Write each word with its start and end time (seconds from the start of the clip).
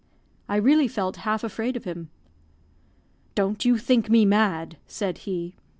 I 0.49 0.55
really 0.55 0.87
felt 0.87 1.17
half 1.17 1.43
afraid 1.43 1.77
of 1.77 1.83
him. 1.83 2.09
"Don't 3.35 3.63
you 3.65 3.77
think 3.77 4.09
me 4.09 4.25
mad!" 4.25 4.77
said 4.87 5.19
he. 5.29 5.53